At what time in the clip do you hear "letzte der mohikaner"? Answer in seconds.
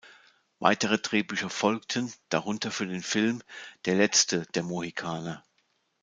3.93-5.43